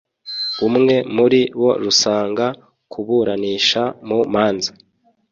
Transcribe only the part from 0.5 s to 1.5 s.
umwe muri